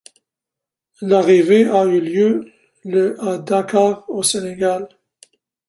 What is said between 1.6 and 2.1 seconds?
a eu